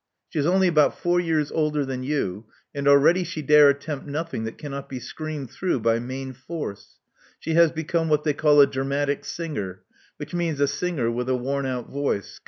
She 0.29 0.39
is 0.39 0.47
only 0.47 0.67
about 0.67 0.97
four 0.97 1.19
years 1.19 1.51
older 1.51 1.85
than 1.85 2.01
you; 2.01 2.45
and 2.73 2.87
already 2.87 3.23
she 3.23 3.43
dare 3.43 3.69
attempt 3.69 4.07
nothing 4.07 4.45
that 4.45 4.57
cannot 4.57 4.89
be 4.89 4.97
screamed 4.99 5.51
through 5.51 5.81
by 5.81 5.99
main 5.99 6.33
force. 6.33 6.97
She 7.39 7.53
has 7.53 7.71
become 7.71 8.09
what 8.09 8.23
they 8.23 8.33
call 8.33 8.59
a 8.61 8.65
dramatic 8.65 9.23
singer, 9.23 9.83
which 10.17 10.33
means 10.33 10.59
a 10.59 10.65
singer 10.67 11.11
with 11.11 11.29
a 11.29 11.35
worn 11.37 11.67
out 11.67 11.87
voice. 11.91 12.39